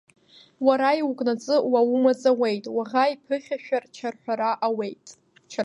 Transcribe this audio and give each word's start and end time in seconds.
Уара 0.65 0.89
иукнаҵы, 0.99 1.55
уа 1.71 1.81
умаҵ 1.93 2.21
ауеит, 2.31 2.65
Уаӷа 2.75 3.03
иԥыхьашәар 3.13 3.83
чарҳәара 3.95 4.49
ауеит. 4.67 5.07